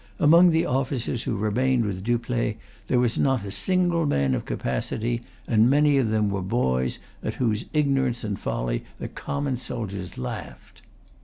[0.17, 2.57] Among the officers who remained with Dupleix,
[2.87, 7.35] there was not a single man of capacity; and many of them were boys, at
[7.35, 10.81] whose ignorance and folly the common soldiers laughed.